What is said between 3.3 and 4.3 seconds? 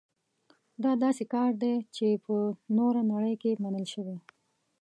کې منل شوی.